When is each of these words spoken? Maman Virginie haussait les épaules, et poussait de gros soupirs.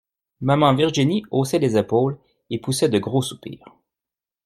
Maman 0.39 0.73
Virginie 0.73 1.21
haussait 1.29 1.59
les 1.59 1.77
épaules, 1.77 2.17
et 2.49 2.57
poussait 2.59 2.89
de 2.89 2.97
gros 2.97 3.21
soupirs. 3.21 3.77